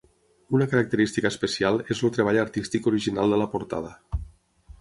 [0.59, 3.93] Una característica especial és el treball artístic original de la portada.